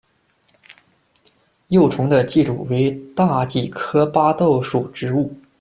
[1.67, 5.31] 幼虫的寄主为大戟科巴豆属植物。